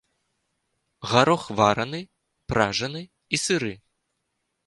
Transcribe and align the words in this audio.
Гарох 1.11 1.43
вараны, 1.59 2.01
пражаны 2.53 3.01
і 3.37 3.43
сыры. 3.45 3.73